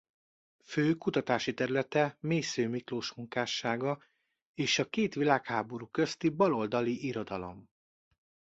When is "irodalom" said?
7.05-7.69